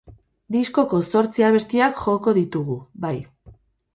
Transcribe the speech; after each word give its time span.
Diskoko 0.53 1.01
zortzi 1.17 1.43
abestiak 1.49 2.01
joko 2.05 2.33
ditugu, 2.39 2.81
bai. 3.07 3.15